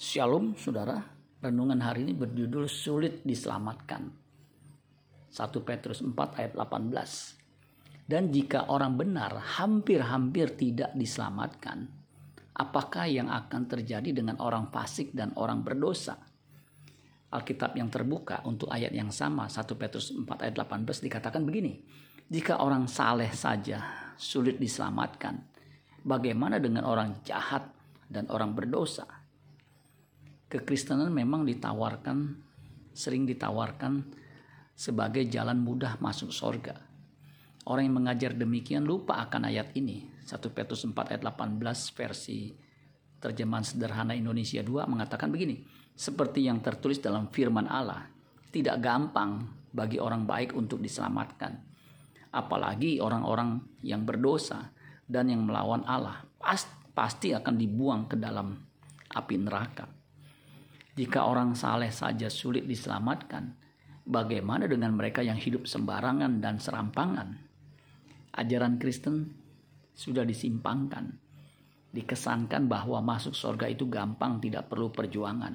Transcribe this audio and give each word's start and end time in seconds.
Shalom 0.00 0.56
saudara, 0.56 0.96
renungan 1.44 1.76
hari 1.84 2.08
ini 2.08 2.16
berjudul 2.16 2.72
sulit 2.72 3.20
diselamatkan. 3.20 4.08
1 5.28 5.36
Petrus 5.60 6.00
4 6.00 6.40
ayat 6.40 6.56
18. 6.56 8.08
Dan 8.08 8.32
jika 8.32 8.72
orang 8.72 8.96
benar 8.96 9.60
hampir-hampir 9.60 10.56
tidak 10.56 10.96
diselamatkan, 10.96 11.84
apakah 12.56 13.12
yang 13.12 13.28
akan 13.28 13.68
terjadi 13.68 14.08
dengan 14.16 14.40
orang 14.40 14.72
fasik 14.72 15.12
dan 15.12 15.36
orang 15.36 15.60
berdosa? 15.60 16.16
Alkitab 17.36 17.76
yang 17.76 17.92
terbuka 17.92 18.40
untuk 18.48 18.72
ayat 18.72 18.96
yang 18.96 19.12
sama 19.12 19.52
1 19.52 19.68
Petrus 19.76 20.16
4 20.16 20.24
ayat 20.48 20.56
18 20.64 20.80
dikatakan 20.96 21.44
begini. 21.44 21.76
Jika 22.24 22.64
orang 22.64 22.88
saleh 22.88 23.36
saja 23.36 23.84
sulit 24.16 24.56
diselamatkan, 24.56 25.36
bagaimana 26.08 26.56
dengan 26.56 26.88
orang 26.88 27.20
jahat 27.20 27.68
dan 28.08 28.24
orang 28.32 28.56
berdosa? 28.56 29.19
Kekristenan 30.50 31.14
memang 31.14 31.46
ditawarkan 31.46 32.34
sering 32.90 33.22
ditawarkan 33.24 34.02
sebagai 34.74 35.22
jalan 35.30 35.62
mudah 35.62 36.02
masuk 36.02 36.34
sorga. 36.34 36.74
Orang 37.70 37.86
yang 37.86 37.96
mengajar 38.02 38.34
demikian 38.34 38.82
lupa 38.82 39.22
akan 39.22 39.46
ayat 39.46 39.70
ini. 39.78 40.10
1 40.26 40.40
Petrus 40.50 40.82
4 40.82 41.14
ayat 41.14 41.22
18 41.22 41.60
versi 41.94 42.50
terjemahan 43.20 43.62
sederhana 43.62 44.16
Indonesia 44.16 44.58
2 44.64 44.90
mengatakan 44.90 45.30
begini. 45.30 45.62
Seperti 45.94 46.48
yang 46.48 46.64
tertulis 46.64 46.98
dalam 46.98 47.28
firman 47.28 47.68
Allah, 47.68 48.08
tidak 48.48 48.80
gampang 48.80 49.44
bagi 49.70 50.00
orang 50.00 50.24
baik 50.24 50.56
untuk 50.56 50.80
diselamatkan. 50.80 51.60
Apalagi 52.32 52.98
orang-orang 52.98 53.60
yang 53.84 54.08
berdosa 54.08 54.72
dan 55.04 55.28
yang 55.28 55.44
melawan 55.44 55.84
Allah 55.84 56.24
pasti 56.90 57.36
akan 57.36 57.54
dibuang 57.54 58.08
ke 58.08 58.16
dalam 58.16 58.56
api 59.12 59.36
neraka. 59.36 59.99
Jika 60.98 61.22
orang 61.22 61.54
saleh 61.54 61.94
saja 61.94 62.26
sulit 62.26 62.66
diselamatkan, 62.66 63.54
bagaimana 64.02 64.66
dengan 64.66 64.98
mereka 64.98 65.22
yang 65.22 65.38
hidup 65.38 65.70
sembarangan 65.70 66.42
dan 66.42 66.58
serampangan? 66.58 67.38
Ajaran 68.34 68.78
Kristen 68.82 69.30
sudah 69.94 70.26
disimpangkan. 70.26 71.14
Dikesankan 71.90 72.70
bahwa 72.70 73.02
masuk 73.02 73.34
surga 73.34 73.66
itu 73.66 73.90
gampang, 73.90 74.38
tidak 74.38 74.70
perlu 74.70 74.90
perjuangan. 74.94 75.54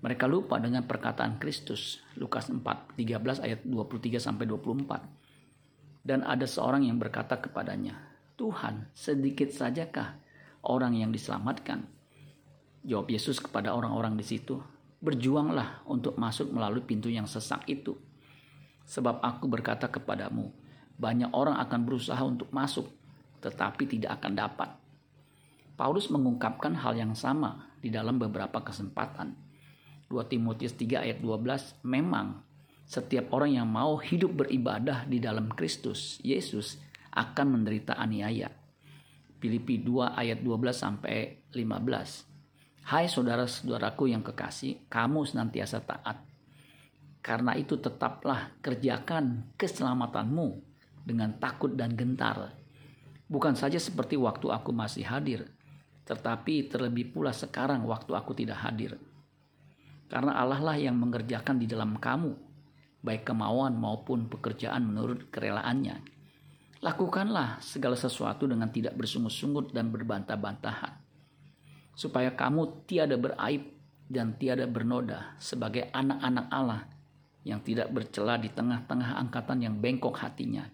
Mereka 0.00 0.24
lupa 0.30 0.56
dengan 0.56 0.86
perkataan 0.86 1.36
Kristus, 1.36 2.00
Lukas 2.16 2.48
4, 2.48 2.96
13 2.96 3.44
ayat 3.44 3.60
23 3.66 4.16
sampai 4.16 4.48
24. 4.48 6.06
Dan 6.06 6.24
ada 6.24 6.48
seorang 6.48 6.88
yang 6.88 6.96
berkata 6.96 7.36
kepadanya, 7.36 8.00
Tuhan, 8.40 8.88
sedikit 8.96 9.52
sajakah 9.52 10.16
orang 10.64 10.96
yang 10.96 11.12
diselamatkan? 11.12 11.99
Jawab 12.80 13.12
Yesus 13.12 13.36
kepada 13.36 13.76
orang-orang 13.76 14.16
di 14.16 14.24
situ, 14.24 14.56
"Berjuanglah 15.04 15.84
untuk 15.84 16.16
masuk 16.16 16.48
melalui 16.48 16.80
pintu 16.80 17.12
yang 17.12 17.28
sesak 17.28 17.68
itu. 17.68 17.92
Sebab 18.88 19.20
aku 19.20 19.44
berkata 19.52 19.92
kepadamu, 19.92 20.48
banyak 20.96 21.28
orang 21.36 21.60
akan 21.60 21.80
berusaha 21.84 22.20
untuk 22.24 22.48
masuk, 22.56 22.88
tetapi 23.44 23.84
tidak 23.84 24.20
akan 24.20 24.32
dapat." 24.32 24.70
Paulus 25.76 26.08
mengungkapkan 26.08 26.76
hal 26.76 26.96
yang 26.96 27.12
sama 27.12 27.68
di 27.80 27.92
dalam 27.92 28.16
beberapa 28.16 28.60
kesempatan. 28.60 29.32
2 30.08 30.24
Timotius 30.28 30.76
3 30.76 31.04
ayat 31.04 31.20
12, 31.20 31.76
memang 31.84 32.40
setiap 32.88 33.30
orang 33.36 33.60
yang 33.60 33.68
mau 33.68 34.00
hidup 34.00 34.44
beribadah 34.44 35.04
di 35.04 35.20
dalam 35.20 35.52
Kristus 35.52 36.18
Yesus 36.24 36.80
akan 37.12 37.60
menderita 37.60 37.94
aniaya. 37.94 38.50
Filipi 39.40 39.80
2 39.80 40.16
ayat 40.16 40.42
12 40.42 40.76
sampai 40.76 41.48
15. 41.54 42.29
Hai 42.80 43.12
saudara-saudaraku 43.12 44.08
yang 44.08 44.24
kekasih, 44.24 44.88
kamu 44.88 45.28
senantiasa 45.28 45.84
taat. 45.84 46.24
Karena 47.20 47.52
itu 47.52 47.76
tetaplah 47.76 48.56
kerjakan 48.64 49.52
keselamatanmu 49.60 50.48
dengan 51.04 51.36
takut 51.36 51.76
dan 51.76 51.92
gentar. 51.92 52.56
Bukan 53.28 53.52
saja 53.52 53.76
seperti 53.76 54.16
waktu 54.16 54.48
aku 54.48 54.72
masih 54.72 55.04
hadir, 55.04 55.52
tetapi 56.08 56.72
terlebih 56.72 57.12
pula 57.12 57.36
sekarang 57.36 57.84
waktu 57.84 58.16
aku 58.16 58.32
tidak 58.32 58.64
hadir. 58.64 58.96
Karena 60.08 60.40
Allah 60.40 60.58
lah 60.58 60.76
yang 60.80 60.96
mengerjakan 60.96 61.60
di 61.60 61.68
dalam 61.68 62.00
kamu, 62.00 62.32
baik 63.04 63.28
kemauan 63.28 63.76
maupun 63.76 64.26
pekerjaan 64.26 64.88
menurut 64.88 65.28
kerelaannya. 65.28 66.00
Lakukanlah 66.80 67.60
segala 67.60 67.94
sesuatu 67.94 68.48
dengan 68.48 68.72
tidak 68.72 68.96
bersungut-sungut 68.96 69.70
dan 69.70 69.92
berbantah-bantahan 69.92 71.09
supaya 72.00 72.32
kamu 72.32 72.88
tiada 72.88 73.20
beraib 73.20 73.76
dan 74.08 74.32
tiada 74.40 74.64
bernoda 74.64 75.36
sebagai 75.36 75.92
anak-anak 75.92 76.46
Allah 76.48 76.88
yang 77.44 77.60
tidak 77.60 77.92
bercela 77.92 78.40
di 78.40 78.48
tengah-tengah 78.48 79.20
angkatan 79.20 79.60
yang 79.60 79.76
bengkok 79.76 80.16
hatinya 80.16 80.64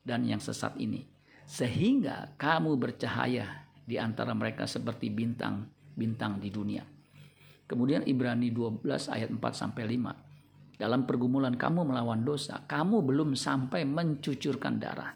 dan 0.00 0.24
yang 0.24 0.40
sesat 0.40 0.72
ini 0.80 1.04
sehingga 1.44 2.32
kamu 2.40 2.80
bercahaya 2.80 3.68
di 3.84 4.00
antara 4.00 4.32
mereka 4.32 4.64
seperti 4.64 5.12
bintang-bintang 5.12 6.40
di 6.40 6.48
dunia. 6.48 6.80
Kemudian 7.68 8.08
Ibrani 8.08 8.48
12 8.48 8.86
ayat 9.12 9.28
4 9.28 9.38
sampai 9.52 9.84
5. 9.84 10.78
Dalam 10.80 11.04
pergumulan 11.04 11.60
kamu 11.60 11.92
melawan 11.92 12.24
dosa, 12.24 12.64
kamu 12.64 13.04
belum 13.04 13.36
sampai 13.36 13.84
mencucurkan 13.84 14.80
darah. 14.80 15.12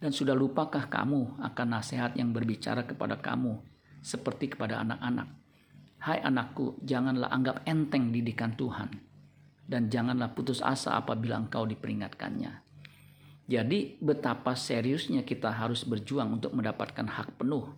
Dan 0.00 0.10
sudah 0.10 0.34
lupakah 0.34 0.90
kamu 0.90 1.38
akan 1.38 1.68
nasihat 1.70 2.18
yang 2.18 2.34
berbicara 2.34 2.82
kepada 2.82 3.20
kamu 3.22 3.72
seperti 4.02 4.52
kepada 4.52 4.82
anak-anak. 4.82 5.28
Hai 6.02 6.18
anakku, 6.18 6.82
janganlah 6.82 7.30
anggap 7.30 7.62
enteng 7.62 8.10
didikan 8.10 8.58
Tuhan 8.58 8.90
dan 9.70 9.86
janganlah 9.86 10.34
putus 10.34 10.58
asa 10.60 10.98
apabila 10.98 11.38
engkau 11.38 11.62
diperingatkannya. 11.64 12.60
Jadi 13.46 13.98
betapa 14.02 14.58
seriusnya 14.58 15.22
kita 15.22 15.54
harus 15.54 15.86
berjuang 15.86 16.42
untuk 16.42 16.52
mendapatkan 16.52 17.06
hak 17.06 17.38
penuh 17.38 17.70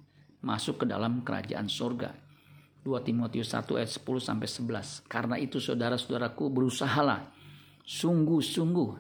masuk 0.45 0.85
ke 0.85 0.87
dalam 0.89 1.25
kerajaan 1.25 1.69
surga. 1.69 2.13
2 2.85 3.01
Timotius 3.01 3.57
1 3.57 3.81
ayat 3.81 3.89
10 3.89 4.05
sampai 4.21 4.45
11. 4.45 5.09
Karena 5.09 5.41
itu 5.41 5.57
saudara-saudaraku 5.57 6.53
berusahalah 6.53 7.33
sungguh-sungguh 7.81 8.91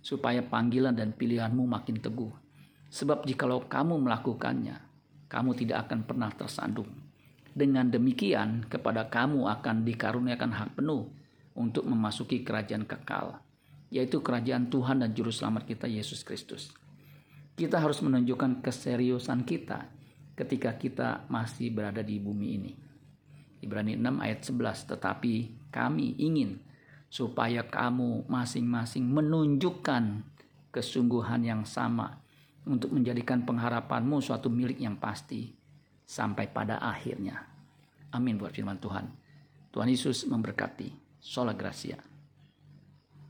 supaya 0.00 0.40
panggilan 0.40 0.96
dan 0.96 1.12
pilihanmu 1.12 1.68
makin 1.68 2.00
teguh. 2.00 2.32
Sebab 2.88 3.28
jikalau 3.28 3.68
kamu 3.68 4.00
melakukannya, 4.00 4.87
kamu 5.28 5.54
tidak 5.54 5.88
akan 5.88 6.08
pernah 6.08 6.32
tersandung. 6.32 6.88
Dengan 7.52 7.88
demikian, 7.88 8.64
kepada 8.68 9.08
kamu 9.08 9.48
akan 9.48 9.84
dikaruniakan 9.84 10.52
hak 10.56 10.70
penuh 10.80 11.08
untuk 11.52 11.84
memasuki 11.84 12.40
kerajaan 12.40 12.88
kekal, 12.88 13.40
yaitu 13.92 14.24
kerajaan 14.24 14.72
Tuhan 14.72 15.04
dan 15.04 15.12
Juru 15.12 15.32
Selamat 15.32 15.68
kita 15.68 15.84
Yesus 15.84 16.24
Kristus. 16.24 16.72
Kita 17.58 17.82
harus 17.82 17.98
menunjukkan 18.00 18.62
keseriusan 18.62 19.42
kita 19.42 19.90
ketika 20.38 20.78
kita 20.78 21.08
masih 21.26 21.74
berada 21.74 22.00
di 22.00 22.22
bumi 22.22 22.48
ini. 22.54 22.72
Ibrani 23.58 23.98
6 23.98 24.22
ayat 24.22 24.40
11, 24.46 24.90
tetapi 24.94 25.34
kami 25.74 26.14
ingin 26.22 26.62
supaya 27.10 27.66
kamu 27.66 28.30
masing-masing 28.30 29.02
menunjukkan 29.02 30.22
kesungguhan 30.70 31.42
yang 31.42 31.66
sama 31.66 32.22
untuk 32.68 32.92
menjadikan 32.92 33.42
pengharapanmu 33.48 34.20
suatu 34.20 34.52
milik 34.52 34.84
yang 34.84 35.00
pasti 35.00 35.48
sampai 36.04 36.52
pada 36.52 36.78
akhirnya. 36.78 37.40
Amin 38.12 38.36
buat 38.36 38.52
firman 38.52 38.76
Tuhan. 38.76 39.08
Tuhan 39.72 39.88
Yesus 39.88 40.28
memberkati. 40.28 41.08
Sola 41.18 41.52
Gracia. 41.52 41.98